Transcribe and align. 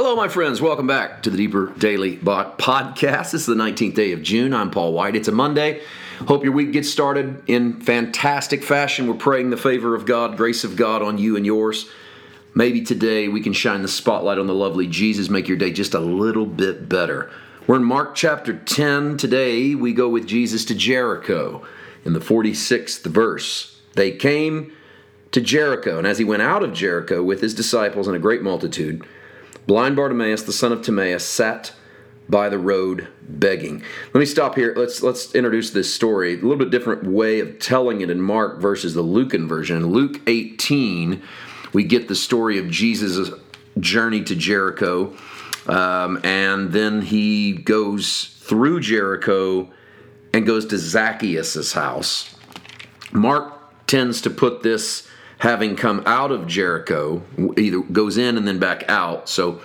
Hello, 0.00 0.14
my 0.14 0.28
friends. 0.28 0.60
Welcome 0.60 0.86
back 0.86 1.24
to 1.24 1.30
the 1.30 1.36
Deeper 1.36 1.72
Daily 1.76 2.14
Bot 2.14 2.56
Podcast. 2.56 3.32
This 3.32 3.34
is 3.34 3.46
the 3.46 3.56
19th 3.56 3.96
day 3.96 4.12
of 4.12 4.22
June. 4.22 4.54
I'm 4.54 4.70
Paul 4.70 4.92
White. 4.92 5.16
It's 5.16 5.26
a 5.26 5.32
Monday. 5.32 5.82
Hope 6.20 6.44
your 6.44 6.52
week 6.52 6.70
gets 6.70 6.88
started 6.88 7.42
in 7.48 7.80
fantastic 7.80 8.62
fashion. 8.62 9.08
We're 9.08 9.14
praying 9.14 9.50
the 9.50 9.56
favor 9.56 9.96
of 9.96 10.06
God, 10.06 10.36
grace 10.36 10.62
of 10.62 10.76
God 10.76 11.02
on 11.02 11.18
you 11.18 11.34
and 11.34 11.44
yours. 11.44 11.90
Maybe 12.54 12.82
today 12.82 13.26
we 13.26 13.40
can 13.40 13.52
shine 13.52 13.82
the 13.82 13.88
spotlight 13.88 14.38
on 14.38 14.46
the 14.46 14.54
lovely 14.54 14.86
Jesus, 14.86 15.28
make 15.28 15.48
your 15.48 15.56
day 15.56 15.72
just 15.72 15.94
a 15.94 15.98
little 15.98 16.46
bit 16.46 16.88
better. 16.88 17.28
We're 17.66 17.74
in 17.74 17.84
Mark 17.84 18.14
chapter 18.14 18.56
10. 18.56 19.16
Today 19.16 19.74
we 19.74 19.92
go 19.92 20.08
with 20.08 20.28
Jesus 20.28 20.64
to 20.66 20.76
Jericho 20.76 21.66
in 22.04 22.12
the 22.12 22.20
46th 22.20 23.04
verse. 23.04 23.80
They 23.94 24.12
came 24.12 24.70
to 25.32 25.40
Jericho, 25.40 25.98
and 25.98 26.06
as 26.06 26.18
he 26.18 26.24
went 26.24 26.42
out 26.42 26.62
of 26.62 26.72
Jericho 26.72 27.20
with 27.20 27.40
his 27.40 27.52
disciples 27.52 28.06
and 28.06 28.14
a 28.14 28.20
great 28.20 28.42
multitude, 28.42 29.04
Blind 29.68 29.96
Bartimaeus, 29.96 30.42
the 30.42 30.52
son 30.52 30.72
of 30.72 30.80
Timaeus, 30.80 31.26
sat 31.26 31.74
by 32.26 32.48
the 32.48 32.58
road 32.58 33.06
begging. 33.20 33.82
Let 34.14 34.18
me 34.18 34.24
stop 34.24 34.54
here. 34.54 34.72
Let's 34.74 35.02
let's 35.02 35.34
introduce 35.34 35.70
this 35.70 35.94
story. 35.94 36.32
A 36.32 36.36
little 36.36 36.56
bit 36.56 36.70
different 36.70 37.04
way 37.04 37.40
of 37.40 37.58
telling 37.58 38.00
it 38.00 38.08
in 38.08 38.18
Mark 38.18 38.60
versus 38.60 38.94
the 38.94 39.02
Lucan 39.02 39.46
version. 39.46 39.76
In 39.76 39.86
Luke 39.88 40.22
18, 40.26 41.22
we 41.74 41.84
get 41.84 42.08
the 42.08 42.14
story 42.14 42.58
of 42.58 42.70
Jesus' 42.70 43.30
journey 43.78 44.24
to 44.24 44.34
Jericho, 44.34 45.14
um, 45.66 46.18
and 46.24 46.72
then 46.72 47.02
he 47.02 47.52
goes 47.52 48.38
through 48.40 48.80
Jericho 48.80 49.70
and 50.32 50.46
goes 50.46 50.64
to 50.64 50.78
Zacchaeus' 50.78 51.74
house. 51.74 52.34
Mark 53.12 53.86
tends 53.86 54.22
to 54.22 54.30
put 54.30 54.62
this 54.62 55.06
having 55.38 55.76
come 55.76 56.02
out 56.04 56.30
of 56.30 56.46
Jericho, 56.46 57.22
either 57.56 57.80
goes 57.80 58.18
in 58.18 58.36
and 58.36 58.46
then 58.46 58.58
back 58.58 58.84
out. 58.88 59.28
So, 59.28 59.60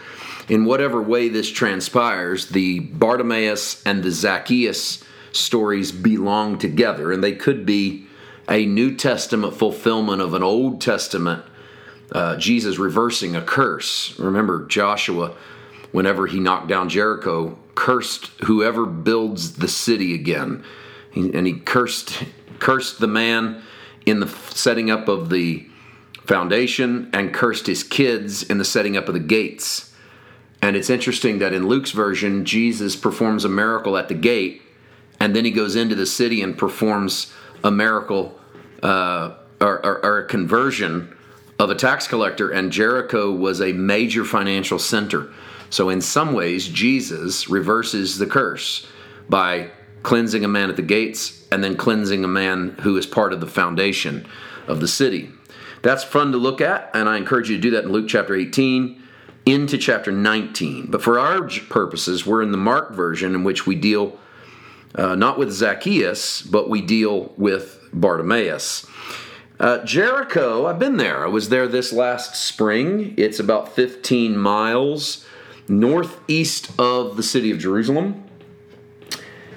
in 0.49 0.65
whatever 0.65 1.01
way 1.01 1.29
this 1.29 1.49
transpires, 1.49 2.49
the 2.49 2.79
Bartimaeus 2.79 3.81
and 3.85 4.03
the 4.03 4.11
Zacchaeus 4.11 5.03
stories 5.31 5.91
belong 5.91 6.57
together, 6.57 7.11
and 7.11 7.23
they 7.23 7.33
could 7.33 7.65
be 7.65 8.07
a 8.49 8.65
New 8.65 8.95
Testament 8.95 9.55
fulfillment 9.55 10.21
of 10.21 10.33
an 10.33 10.43
Old 10.43 10.81
Testament 10.81 11.43
uh, 12.11 12.35
Jesus 12.37 12.77
reversing 12.77 13.35
a 13.35 13.41
curse. 13.41 14.17
Remember, 14.19 14.65
Joshua, 14.65 15.35
whenever 15.91 16.27
he 16.27 16.39
knocked 16.39 16.67
down 16.67 16.89
Jericho, 16.89 17.57
cursed 17.73 18.27
whoever 18.43 18.85
builds 18.85 19.55
the 19.55 19.67
city 19.67 20.13
again, 20.13 20.63
and 21.15 21.47
he 21.47 21.53
cursed 21.53 22.23
cursed 22.59 22.99
the 22.99 23.07
man 23.07 23.61
in 24.05 24.19
the 24.19 24.27
setting 24.27 24.91
up 24.91 25.07
of 25.07 25.29
the 25.29 25.65
foundation 26.25 27.09
and 27.13 27.33
cursed 27.33 27.67
his 27.67 27.83
kids 27.83 28.43
in 28.43 28.57
the 28.57 28.65
setting 28.65 28.95
up 28.95 29.07
of 29.07 29.13
the 29.13 29.19
gates. 29.19 29.93
And 30.61 30.75
it's 30.75 30.89
interesting 30.89 31.39
that 31.39 31.53
in 31.53 31.67
Luke's 31.67 31.91
version, 31.91 32.45
Jesus 32.45 32.95
performs 32.95 33.43
a 33.43 33.49
miracle 33.49 33.97
at 33.97 34.07
the 34.07 34.13
gate, 34.13 34.61
and 35.19 35.35
then 35.35 35.43
he 35.43 35.51
goes 35.51 35.75
into 35.75 35.95
the 35.95 36.05
city 36.05 36.41
and 36.41 36.57
performs 36.57 37.33
a 37.63 37.71
miracle 37.71 38.39
uh, 38.81 39.35
or, 39.59 39.85
or, 39.85 40.05
or 40.05 40.19
a 40.19 40.27
conversion 40.27 41.15
of 41.59 41.69
a 41.69 41.75
tax 41.75 42.07
collector. 42.07 42.49
And 42.49 42.71
Jericho 42.71 43.31
was 43.31 43.61
a 43.61 43.73
major 43.73 44.23
financial 44.23 44.79
center. 44.79 45.31
So, 45.69 45.89
in 45.89 46.01
some 46.01 46.33
ways, 46.33 46.67
Jesus 46.67 47.49
reverses 47.49 48.17
the 48.17 48.27
curse 48.27 48.87
by 49.27 49.69
cleansing 50.03 50.45
a 50.45 50.47
man 50.47 50.69
at 50.69 50.75
the 50.75 50.81
gates 50.81 51.42
and 51.53 51.63
then 51.63 51.77
cleansing 51.77 52.25
a 52.25 52.27
man 52.27 52.75
who 52.81 52.97
is 52.97 53.05
part 53.05 53.31
of 53.31 53.39
the 53.39 53.47
foundation 53.47 54.25
of 54.67 54.79
the 54.79 54.87
city. 54.87 55.29
That's 55.83 56.03
fun 56.03 56.31
to 56.31 56.37
look 56.39 56.61
at, 56.61 56.89
and 56.95 57.07
I 57.07 57.17
encourage 57.17 57.47
you 57.49 57.57
to 57.57 57.61
do 57.61 57.69
that 57.71 57.83
in 57.83 57.91
Luke 57.91 58.07
chapter 58.07 58.33
18 58.35 58.99
into 59.45 59.77
chapter 59.77 60.11
19. 60.11 60.87
But 60.87 61.03
for 61.03 61.19
our 61.19 61.47
purposes, 61.69 62.25
we're 62.25 62.41
in 62.41 62.51
the 62.51 62.57
Mark 62.57 62.93
version 62.93 63.35
in 63.35 63.43
which 63.43 63.67
we 63.67 63.75
deal 63.75 64.17
uh, 64.95 65.15
not 65.15 65.37
with 65.37 65.51
Zacchaeus, 65.51 66.41
but 66.41 66.69
we 66.69 66.81
deal 66.81 67.33
with 67.37 67.79
Bartimaeus. 67.93 68.87
Uh, 69.59 69.83
Jericho, 69.85 70.65
I've 70.65 70.79
been 70.79 70.97
there. 70.97 71.23
I 71.23 71.29
was 71.29 71.49
there 71.49 71.67
this 71.67 71.93
last 71.93 72.35
spring. 72.35 73.13
It's 73.17 73.39
about 73.39 73.73
15 73.73 74.35
miles 74.37 75.25
northeast 75.67 76.71
of 76.79 77.15
the 77.15 77.23
city 77.23 77.51
of 77.51 77.59
Jerusalem. 77.59 78.23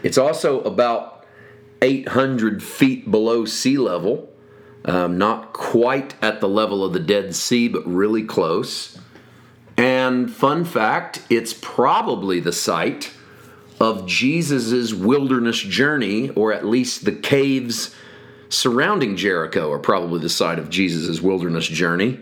It's 0.02 0.18
also 0.18 0.60
about 0.62 1.15
800 1.82 2.62
feet 2.62 3.10
below 3.10 3.44
sea 3.44 3.78
level, 3.78 4.28
um, 4.84 5.18
not 5.18 5.52
quite 5.52 6.14
at 6.22 6.40
the 6.40 6.48
level 6.48 6.84
of 6.84 6.92
the 6.92 7.00
Dead 7.00 7.34
Sea, 7.34 7.68
but 7.68 7.86
really 7.86 8.22
close. 8.22 8.98
And 9.76 10.30
fun 10.30 10.64
fact, 10.64 11.22
it's 11.28 11.52
probably 11.52 12.40
the 12.40 12.52
site 12.52 13.12
of 13.78 14.06
Jesus' 14.06 14.94
wilderness 14.94 15.58
journey, 15.58 16.30
or 16.30 16.52
at 16.52 16.64
least 16.64 17.04
the 17.04 17.12
caves 17.12 17.94
surrounding 18.48 19.16
Jericho 19.16 19.70
are 19.70 19.78
probably 19.78 20.20
the 20.20 20.28
site 20.28 20.58
of 20.58 20.70
Jesus' 20.70 21.20
wilderness 21.20 21.66
journey. 21.66 22.20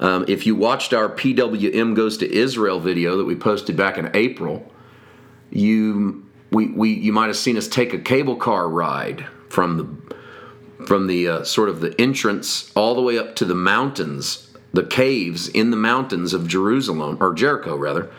Um, 0.00 0.24
if 0.26 0.46
you 0.46 0.56
watched 0.56 0.94
our 0.94 1.08
PWM 1.08 1.94
Goes 1.94 2.16
to 2.18 2.32
Israel 2.32 2.80
video 2.80 3.18
that 3.18 3.24
we 3.24 3.36
posted 3.36 3.76
back 3.76 3.98
in 3.98 4.10
April, 4.14 4.72
you 5.50 6.26
we, 6.50 6.66
we 6.66 6.90
you 6.90 7.12
might 7.12 7.28
have 7.28 7.36
seen 7.36 7.56
us 7.56 7.68
take 7.68 7.92
a 7.92 7.98
cable 7.98 8.36
car 8.36 8.68
ride 8.68 9.26
from 9.48 9.76
the 9.76 10.86
from 10.86 11.06
the 11.06 11.28
uh, 11.28 11.44
sort 11.44 11.68
of 11.68 11.80
the 11.80 11.98
entrance 12.00 12.72
all 12.74 12.94
the 12.94 13.02
way 13.02 13.18
up 13.18 13.36
to 13.36 13.44
the 13.44 13.54
mountains, 13.54 14.50
the 14.72 14.84
caves 14.84 15.48
in 15.48 15.70
the 15.70 15.76
mountains 15.76 16.32
of 16.32 16.48
Jerusalem 16.48 17.18
or 17.20 17.34
Jericho 17.34 17.76
rather. 17.76 18.10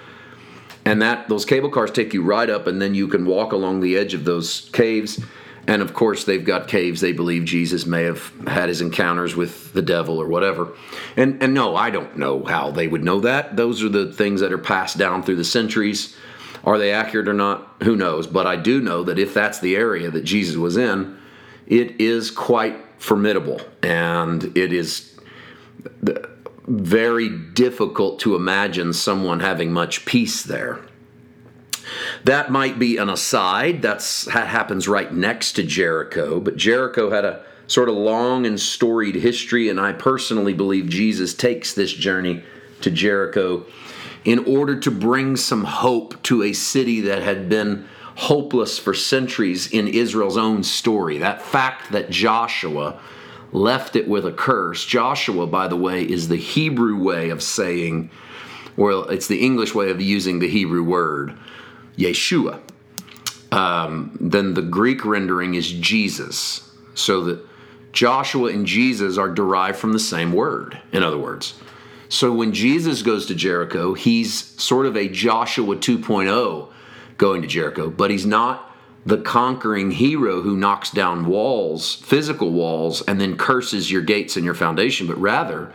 And 0.85 1.01
that 1.01 1.29
those 1.29 1.45
cable 1.45 1.69
cars 1.69 1.91
take 1.91 2.13
you 2.13 2.23
right 2.23 2.49
up, 2.49 2.67
and 2.67 2.81
then 2.81 2.95
you 2.95 3.07
can 3.07 3.25
walk 3.25 3.51
along 3.51 3.81
the 3.81 3.97
edge 3.97 4.13
of 4.13 4.25
those 4.25 4.69
caves. 4.73 5.19
And 5.67 5.83
of 5.83 5.93
course, 5.93 6.23
they've 6.23 6.43
got 6.43 6.67
caves 6.67 7.01
they 7.01 7.11
believe 7.11 7.45
Jesus 7.45 7.85
may 7.85 8.03
have 8.03 8.31
had 8.47 8.67
his 8.67 8.81
encounters 8.81 9.35
with 9.35 9.73
the 9.73 9.83
devil 9.83 10.19
or 10.19 10.27
whatever. 10.27 10.69
And 11.15 11.41
and 11.41 11.53
no, 11.53 11.75
I 11.75 11.91
don't 11.91 12.17
know 12.17 12.43
how 12.43 12.71
they 12.71 12.87
would 12.87 13.03
know 13.03 13.19
that. 13.21 13.55
Those 13.57 13.83
are 13.83 13.89
the 13.89 14.11
things 14.11 14.41
that 14.41 14.51
are 14.51 14.57
passed 14.57 14.97
down 14.97 15.21
through 15.21 15.35
the 15.35 15.43
centuries. 15.43 16.15
Are 16.63 16.77
they 16.77 16.91
accurate 16.91 17.27
or 17.27 17.33
not? 17.33 17.75
Who 17.83 17.95
knows? 17.95 18.27
But 18.27 18.47
I 18.47 18.55
do 18.55 18.81
know 18.81 19.03
that 19.03 19.19
if 19.19 19.33
that's 19.33 19.59
the 19.59 19.75
area 19.75 20.11
that 20.11 20.23
Jesus 20.23 20.55
was 20.57 20.77
in, 20.77 21.17
it 21.67 21.99
is 21.99 22.29
quite 22.29 22.77
formidable 22.97 23.61
and 23.81 24.55
it 24.55 24.71
is 24.71 25.19
very 26.67 27.29
difficult 27.29 28.19
to 28.19 28.35
imagine 28.35 28.93
someone 28.93 29.39
having 29.39 29.71
much 29.71 30.05
peace 30.05 30.43
there. 30.43 30.79
That 32.23 32.51
might 32.51 32.77
be 32.77 32.97
an 32.97 33.09
aside. 33.09 33.81
That's, 33.81 34.25
that 34.25 34.47
happens 34.47 34.87
right 34.87 35.11
next 35.11 35.53
to 35.53 35.63
Jericho, 35.63 36.39
but 36.39 36.55
Jericho 36.55 37.09
had 37.09 37.25
a 37.25 37.43
sort 37.67 37.89
of 37.89 37.95
long 37.95 38.45
and 38.45 38.59
storied 38.59 39.15
history, 39.15 39.69
and 39.69 39.79
I 39.79 39.93
personally 39.93 40.53
believe 40.53 40.89
Jesus 40.89 41.33
takes 41.33 41.73
this 41.73 41.91
journey 41.91 42.43
to 42.81 42.91
Jericho 42.91 43.65
in 44.23 44.39
order 44.45 44.79
to 44.79 44.91
bring 44.91 45.35
some 45.35 45.63
hope 45.63 46.21
to 46.23 46.43
a 46.43 46.53
city 46.53 47.01
that 47.01 47.21
had 47.21 47.49
been 47.49 47.87
hopeless 48.15 48.77
for 48.77 48.93
centuries 48.93 49.71
in 49.71 49.87
Israel's 49.87 50.37
own 50.37 50.63
story. 50.63 51.17
That 51.17 51.41
fact 51.41 51.91
that 51.91 52.09
Joshua 52.09 52.99
left 53.51 53.95
it 53.95 54.07
with 54.07 54.25
a 54.25 54.31
curse. 54.31 54.85
Joshua, 54.85 55.47
by 55.47 55.67
the 55.67 55.75
way, 55.75 56.03
is 56.03 56.27
the 56.27 56.37
Hebrew 56.37 57.01
way 57.01 57.29
of 57.29 57.41
saying, 57.41 58.11
well, 58.77 59.03
it's 59.05 59.27
the 59.27 59.43
English 59.43 59.73
way 59.73 59.89
of 59.89 59.99
using 59.99 60.39
the 60.39 60.47
Hebrew 60.47 60.83
word, 60.83 61.37
Yeshua. 61.97 62.59
Um, 63.51 64.17
then 64.21 64.53
the 64.53 64.61
Greek 64.61 65.03
rendering 65.03 65.55
is 65.55 65.71
Jesus. 65.71 66.69
So 66.93 67.23
that 67.25 67.45
Joshua 67.91 68.51
and 68.51 68.65
Jesus 68.65 69.17
are 69.17 69.29
derived 69.29 69.77
from 69.77 69.93
the 69.93 69.99
same 69.99 70.31
word, 70.31 70.79
in 70.91 71.03
other 71.03 71.17
words. 71.17 71.55
So 72.11 72.33
when 72.33 72.51
Jesus 72.51 73.03
goes 73.03 73.25
to 73.27 73.35
Jericho, 73.35 73.93
he's 73.93 74.43
sort 74.61 74.85
of 74.85 74.97
a 74.97 75.07
Joshua 75.07 75.77
2.0 75.77 76.69
going 77.17 77.41
to 77.41 77.47
Jericho, 77.47 77.89
but 77.89 78.11
he's 78.11 78.25
not 78.25 78.69
the 79.05 79.17
conquering 79.17 79.91
hero 79.91 80.41
who 80.41 80.57
knocks 80.57 80.91
down 80.91 81.25
walls, 81.25 81.95
physical 81.95 82.51
walls, 82.51 83.01
and 83.03 83.21
then 83.21 83.37
curses 83.37 83.89
your 83.89 84.01
gates 84.01 84.35
and 84.35 84.43
your 84.43 84.53
foundation, 84.53 85.07
but 85.07 85.17
rather 85.21 85.71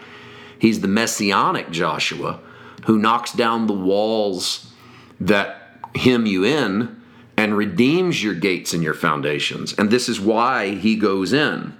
he's 0.58 0.82
the 0.82 0.88
messianic 0.88 1.70
Joshua 1.70 2.38
who 2.84 2.98
knocks 2.98 3.32
down 3.32 3.66
the 3.66 3.72
walls 3.72 4.70
that 5.18 5.80
hem 5.94 6.26
you 6.26 6.44
in 6.44 7.00
and 7.38 7.56
redeems 7.56 8.22
your 8.22 8.34
gates 8.34 8.74
and 8.74 8.82
your 8.82 8.92
foundations. 8.92 9.72
And 9.78 9.88
this 9.88 10.06
is 10.06 10.20
why 10.20 10.72
he 10.72 10.96
goes 10.96 11.32
in. 11.32 11.72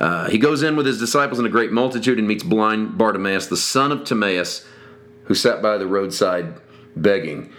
Uh, 0.00 0.30
he 0.30 0.38
goes 0.38 0.62
in 0.62 0.76
with 0.76 0.86
his 0.86 0.98
disciples 0.98 1.38
and 1.38 1.46
a 1.46 1.50
great 1.50 1.70
multitude 1.70 2.18
and 2.18 2.26
meets 2.26 2.42
blind 2.42 2.96
Bartimaeus, 2.96 3.48
the 3.48 3.56
son 3.56 3.92
of 3.92 4.04
Timaeus, 4.04 4.66
who 5.24 5.34
sat 5.34 5.60
by 5.60 5.76
the 5.76 5.86
roadside 5.86 6.54
begging. 6.96 7.52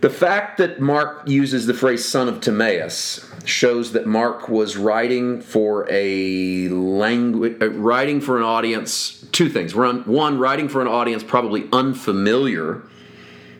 The 0.00 0.10
fact 0.10 0.58
that 0.58 0.80
Mark 0.80 1.26
uses 1.26 1.66
the 1.66 1.74
phrase 1.74 2.04
son 2.04 2.28
of 2.28 2.40
Timaeus 2.40 3.28
shows 3.44 3.92
that 3.92 4.06
Mark 4.06 4.48
was 4.48 4.76
writing 4.76 5.40
for 5.40 5.86
a 5.90 6.68
language, 6.68 7.56
uh, 7.60 7.70
writing 7.70 8.20
for 8.20 8.36
an 8.36 8.42
audience, 8.42 9.26
two 9.32 9.48
things. 9.48 9.74
One, 9.74 10.38
writing 10.38 10.68
for 10.68 10.80
an 10.82 10.88
audience 10.88 11.24
probably 11.24 11.68
unfamiliar 11.72 12.82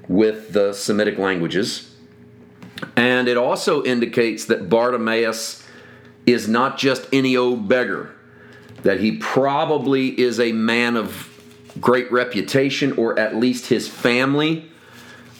with 0.06 0.52
the 0.52 0.72
Semitic 0.74 1.18
languages. 1.18 1.90
And 2.94 3.26
it 3.26 3.38
also 3.38 3.82
indicates 3.82 4.44
that 4.46 4.68
Bartimaeus 4.68 5.63
is 6.26 6.48
not 6.48 6.78
just 6.78 7.06
any 7.12 7.36
old 7.36 7.68
beggar, 7.68 8.14
that 8.82 9.00
he 9.00 9.16
probably 9.18 10.18
is 10.20 10.40
a 10.40 10.52
man 10.52 10.96
of 10.96 11.30
great 11.80 12.10
reputation, 12.12 12.92
or 12.92 13.18
at 13.18 13.34
least 13.34 13.66
his 13.66 13.88
family 13.88 14.70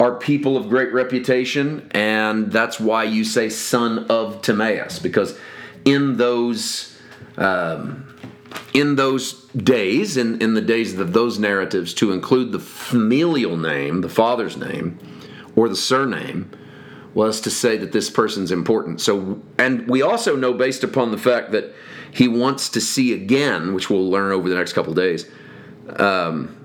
are 0.00 0.14
people 0.14 0.56
of 0.56 0.69
great 0.69 0.92
reputation. 0.92 1.88
And 1.92 2.50
that's 2.50 2.81
why 2.81 3.04
you 3.04 3.25
say 3.25 3.48
son 3.48 4.06
of 4.08 4.42
Timaeus, 4.42 4.98
because 4.98 5.38
in 5.84 6.16
those. 6.16 6.96
Um, 7.36 8.10
in 8.72 8.96
those 8.96 9.44
days, 9.50 10.16
in, 10.16 10.40
in 10.40 10.54
the 10.54 10.60
days 10.60 10.98
of 10.98 11.12
those 11.12 11.38
narratives, 11.38 11.94
to 11.94 12.12
include 12.12 12.52
the 12.52 12.58
familial 12.58 13.56
name, 13.56 14.00
the 14.00 14.08
father's 14.08 14.56
name, 14.56 14.98
or 15.56 15.69
the 15.69 15.76
surname, 15.76 16.50
was 17.14 17.40
to 17.43 17.50
say 17.50 17.76
that 17.76 17.93
this 17.93 18.11
person's 18.11 18.50
important. 18.50 19.00
So, 19.00 19.40
and 19.58 19.88
we 19.88 20.02
also 20.02 20.37
know 20.37 20.52
based 20.52 20.82
upon 20.82 21.12
the 21.12 21.19
fact 21.19 21.52
that 21.52 21.72
he 22.11 22.28
wants 22.28 22.69
to 22.70 22.81
see 22.81 23.12
again, 23.12 23.72
which 23.72 23.88
we'll 23.88 24.08
learn 24.08 24.32
over 24.32 24.49
the 24.49 24.56
next 24.56 24.72
couple 24.72 24.93
days, 24.94 25.31
um, 25.96 26.56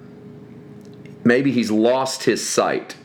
maybe 1.24 1.51
he's 1.51 1.69
lost 1.69 2.24
his 2.24 2.48
sight 2.48 2.96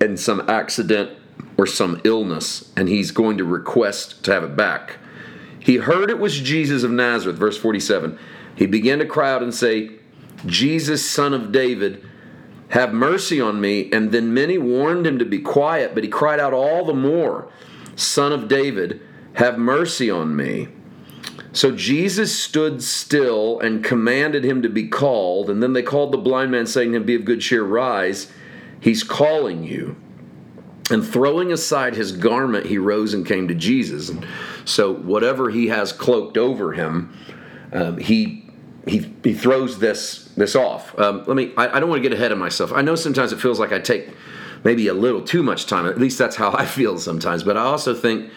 in 0.00 0.16
some 0.16 0.48
accident 0.48 1.18
or 1.56 1.66
some 1.66 2.00
illness, 2.04 2.72
and 2.76 2.88
he's 2.88 3.10
going 3.10 3.38
to 3.38 3.44
request 3.44 4.24
to 4.24 4.32
have 4.32 4.44
it 4.44 4.54
back. 4.56 4.98
He 5.58 5.76
heard 5.76 6.08
it 6.08 6.20
was 6.20 6.38
Jesus 6.38 6.84
of 6.84 6.92
Nazareth, 6.92 7.36
verse 7.36 7.58
47. 7.58 8.16
He 8.54 8.66
began 8.66 9.00
to 9.00 9.06
cry 9.06 9.32
out 9.32 9.42
and 9.42 9.52
say, 9.52 9.90
Jesus, 10.46 11.08
son 11.08 11.34
of 11.34 11.50
David, 11.50 12.04
have 12.70 12.92
mercy 12.92 13.40
on 13.40 13.60
me. 13.60 13.90
And 13.92 14.12
then 14.12 14.34
many 14.34 14.58
warned 14.58 15.06
him 15.06 15.18
to 15.18 15.24
be 15.24 15.38
quiet, 15.38 15.94
but 15.94 16.04
he 16.04 16.10
cried 16.10 16.40
out 16.40 16.52
all 16.52 16.84
the 16.84 16.94
more, 16.94 17.50
Son 17.96 18.32
of 18.32 18.48
David, 18.48 19.00
have 19.34 19.58
mercy 19.58 20.10
on 20.10 20.36
me. 20.36 20.68
So 21.52 21.72
Jesus 21.72 22.38
stood 22.38 22.82
still 22.82 23.58
and 23.60 23.82
commanded 23.82 24.44
him 24.44 24.62
to 24.62 24.68
be 24.68 24.88
called. 24.88 25.50
And 25.50 25.62
then 25.62 25.72
they 25.72 25.82
called 25.82 26.12
the 26.12 26.18
blind 26.18 26.50
man, 26.50 26.66
saying 26.66 26.92
to 26.92 26.98
him, 26.98 27.04
Be 27.04 27.14
of 27.14 27.24
good 27.24 27.40
cheer, 27.40 27.64
rise. 27.64 28.30
He's 28.80 29.02
calling 29.02 29.64
you. 29.64 29.96
And 30.90 31.06
throwing 31.06 31.52
aside 31.52 31.94
his 31.94 32.12
garment, 32.12 32.66
he 32.66 32.78
rose 32.78 33.12
and 33.12 33.26
came 33.26 33.48
to 33.48 33.54
Jesus. 33.54 34.10
So, 34.64 34.94
whatever 34.94 35.50
he 35.50 35.68
has 35.68 35.92
cloaked 35.92 36.38
over 36.38 36.72
him, 36.72 37.14
um, 37.72 37.98
he 37.98 38.50
he 38.86 39.14
he 39.22 39.34
throws 39.34 39.78
this 39.80 40.27
this 40.38 40.56
off. 40.56 40.98
Um, 40.98 41.24
let 41.26 41.36
me. 41.36 41.52
I, 41.56 41.76
I 41.76 41.80
don't 41.80 41.88
want 41.88 42.02
to 42.02 42.08
get 42.08 42.16
ahead 42.16 42.32
of 42.32 42.38
myself. 42.38 42.72
I 42.72 42.82
know 42.82 42.94
sometimes 42.94 43.32
it 43.32 43.40
feels 43.40 43.58
like 43.58 43.72
I 43.72 43.78
take 43.78 44.10
maybe 44.64 44.88
a 44.88 44.94
little 44.94 45.22
too 45.22 45.42
much 45.42 45.66
time. 45.66 45.86
At 45.86 45.98
least 45.98 46.18
that's 46.18 46.36
how 46.36 46.52
I 46.56 46.64
feel 46.64 46.98
sometimes. 46.98 47.42
But 47.42 47.56
I 47.56 47.62
also 47.62 47.94
think 47.94 48.30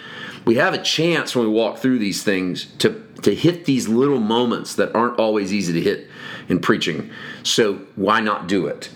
we 0.45 0.55
have 0.55 0.73
a 0.73 0.81
chance 0.81 1.35
when 1.35 1.45
we 1.45 1.51
walk 1.51 1.77
through 1.77 1.99
these 1.99 2.23
things 2.23 2.65
to 2.79 3.01
to 3.21 3.35
hit 3.35 3.65
these 3.65 3.87
little 3.87 4.19
moments 4.19 4.75
that 4.75 4.93
aren't 4.95 5.19
always 5.19 5.53
easy 5.53 5.73
to 5.73 5.81
hit 5.81 6.09
in 6.49 6.59
preaching. 6.59 7.09
So 7.43 7.75
why 7.95 8.19
not 8.19 8.47
do 8.47 8.67
it? 8.67 8.89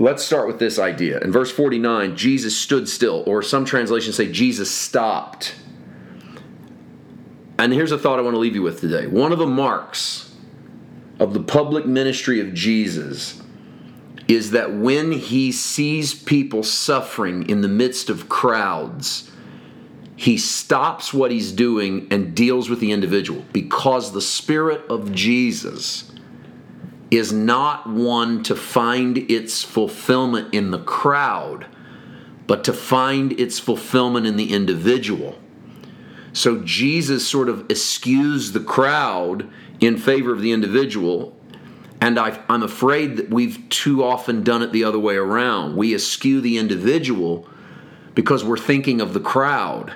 Let's 0.00 0.22
start 0.22 0.46
with 0.46 0.60
this 0.60 0.78
idea. 0.78 1.18
In 1.18 1.32
verse 1.32 1.50
49, 1.50 2.16
Jesus 2.16 2.56
stood 2.56 2.88
still, 2.88 3.24
or 3.26 3.42
some 3.42 3.64
translations 3.64 4.14
say 4.14 4.30
Jesus 4.30 4.70
stopped. 4.70 5.56
And 7.58 7.72
here's 7.72 7.90
a 7.90 7.98
thought 7.98 8.20
I 8.20 8.22
want 8.22 8.34
to 8.34 8.38
leave 8.38 8.54
you 8.54 8.62
with 8.62 8.80
today. 8.80 9.08
One 9.08 9.32
of 9.32 9.40
the 9.40 9.46
marks 9.46 10.27
of 11.18 11.34
the 11.34 11.42
public 11.42 11.86
ministry 11.86 12.40
of 12.40 12.54
Jesus 12.54 13.42
is 14.28 14.50
that 14.50 14.74
when 14.74 15.10
he 15.10 15.50
sees 15.50 16.14
people 16.14 16.62
suffering 16.62 17.48
in 17.48 17.62
the 17.62 17.68
midst 17.68 18.10
of 18.10 18.28
crowds, 18.28 19.30
he 20.16 20.36
stops 20.36 21.14
what 21.14 21.30
he's 21.30 21.52
doing 21.52 22.06
and 22.10 22.34
deals 22.34 22.68
with 22.68 22.80
the 22.80 22.92
individual 22.92 23.44
because 23.52 24.12
the 24.12 24.20
Spirit 24.20 24.84
of 24.90 25.12
Jesus 25.12 26.12
is 27.10 27.32
not 27.32 27.88
one 27.88 28.42
to 28.42 28.54
find 28.54 29.16
its 29.16 29.62
fulfillment 29.62 30.52
in 30.52 30.70
the 30.70 30.80
crowd, 30.80 31.66
but 32.46 32.64
to 32.64 32.72
find 32.72 33.32
its 33.40 33.58
fulfillment 33.58 34.26
in 34.26 34.36
the 34.36 34.52
individual. 34.52 35.38
So 36.38 36.60
Jesus 36.60 37.26
sort 37.26 37.48
of 37.48 37.68
eschews 37.68 38.52
the 38.52 38.60
crowd 38.60 39.50
in 39.80 39.96
favor 39.96 40.32
of 40.32 40.40
the 40.40 40.52
individual. 40.52 41.36
And 42.00 42.16
i 42.16 42.40
am 42.48 42.62
afraid 42.62 43.16
that 43.16 43.28
we've 43.28 43.68
too 43.70 44.04
often 44.04 44.44
done 44.44 44.62
it 44.62 44.70
the 44.70 44.84
other 44.84 45.00
way 45.00 45.16
around. 45.16 45.76
We 45.76 45.96
eschew 45.96 46.40
the 46.40 46.56
individual 46.56 47.48
because 48.14 48.44
we're 48.44 48.56
thinking 48.56 49.00
of 49.00 49.14
the 49.14 49.20
crowd. 49.20 49.94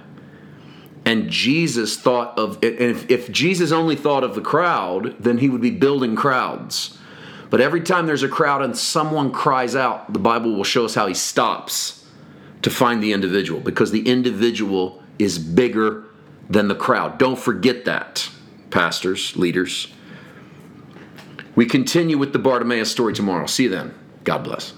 And 1.04 1.30
Jesus 1.30 1.96
thought 1.96 2.36
of, 2.36 2.54
and 2.56 2.90
if, 2.90 3.08
if 3.08 3.30
Jesus 3.30 3.70
only 3.70 3.94
thought 3.94 4.24
of 4.24 4.34
the 4.34 4.40
crowd, 4.40 5.14
then 5.20 5.38
he 5.38 5.48
would 5.48 5.60
be 5.60 5.70
building 5.70 6.16
crowds. 6.16 6.98
But 7.50 7.60
every 7.60 7.82
time 7.82 8.06
there's 8.06 8.24
a 8.24 8.28
crowd 8.28 8.62
and 8.62 8.76
someone 8.76 9.30
cries 9.30 9.76
out, 9.76 10.12
the 10.12 10.18
Bible 10.18 10.56
will 10.56 10.64
show 10.64 10.86
us 10.86 10.96
how 10.96 11.06
he 11.06 11.14
stops 11.14 12.04
to 12.62 12.70
find 12.70 13.00
the 13.00 13.12
individual 13.12 13.60
because 13.60 13.92
the 13.92 14.08
individual 14.08 15.00
is 15.20 15.38
bigger 15.38 16.08
than 16.48 16.68
the 16.68 16.74
crowd. 16.74 17.18
Don't 17.18 17.38
forget 17.38 17.84
that, 17.84 18.28
pastors, 18.70 19.36
leaders. 19.36 19.92
We 21.54 21.66
continue 21.66 22.18
with 22.18 22.32
the 22.32 22.38
Bartimaeus 22.38 22.90
story 22.90 23.12
tomorrow. 23.12 23.46
See 23.46 23.64
you 23.64 23.68
then. 23.68 23.94
God 24.24 24.44
bless. 24.44 24.74